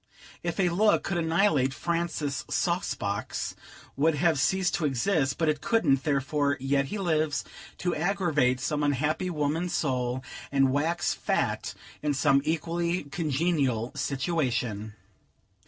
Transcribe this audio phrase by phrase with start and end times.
[0.41, 3.53] If a look could annihilate, Francis Saucebox
[3.95, 7.45] would have ceased to exist; but it couldn't; therefore, he yet lives,
[7.77, 14.95] to aggravate some unhappy woman's soul, and wax fat in some equally congenial situation.